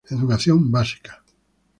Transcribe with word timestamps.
Educación 0.15 0.71
básica. 0.71 1.13